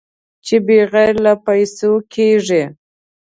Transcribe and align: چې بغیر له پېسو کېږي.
چې 0.45 0.55
بغیر 0.67 1.13
له 1.25 1.33
پېسو 1.45 1.91
کېږي. 2.13 2.63